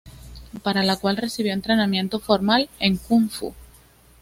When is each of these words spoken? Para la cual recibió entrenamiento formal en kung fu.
Para 0.63 0.81
la 0.81 0.95
cual 0.95 1.15
recibió 1.15 1.53
entrenamiento 1.53 2.17
formal 2.19 2.71
en 2.79 2.97
kung 2.97 3.29
fu. 3.29 3.53